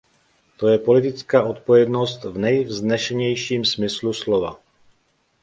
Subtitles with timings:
[0.57, 4.59] To je politická odpovědnost v nejvznešenějším smyslu slova.